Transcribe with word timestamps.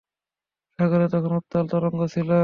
সাগরে 0.79 1.05
তখন 1.13 1.31
উত্তাল 1.39 1.65
তরঙ্গ 1.71 1.99
ছিল। 2.13 2.31